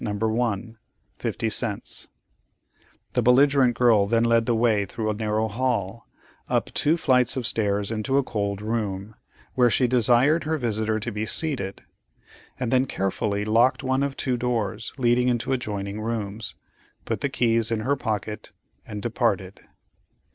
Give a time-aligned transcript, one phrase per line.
[0.01, 1.37] || s 1 |++
[3.13, 6.07] The belligerent girl then led the way through a narrow hall,
[6.49, 9.13] up two flights of stairs into a cold room,
[9.53, 11.83] where she desired her visitor to be seated.
[12.57, 16.55] She then carefully locked one or two doors leading into adjoining rooms,
[17.05, 19.61] put the keys in her pocket, and departed.